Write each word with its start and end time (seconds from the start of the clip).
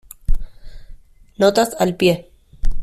Notas 1.37 1.75
al 1.79 1.95
pie 1.95 2.31